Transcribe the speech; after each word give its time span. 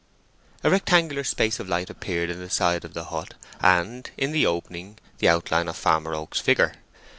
A 0.63 0.69
rectangular 0.71 1.23
space 1.23 1.59
of 1.59 1.69
light 1.69 1.91
appeared 1.91 2.31
in 2.31 2.39
the 2.39 2.49
side 2.49 2.83
of 2.83 2.95
the 2.95 3.03
hut, 3.03 3.35
and 3.61 4.09
in 4.17 4.31
the 4.31 4.47
opening 4.47 4.97
the 5.19 5.29
outline 5.29 5.67
of 5.67 5.77
Farmer 5.77 6.15
Oak's 6.15 6.39
figure. 6.39 6.73